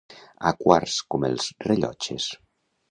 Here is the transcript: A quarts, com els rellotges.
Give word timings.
A 0.51 0.53
quarts, 0.61 0.97
com 1.15 1.29
els 1.31 1.51
rellotges. 1.69 2.31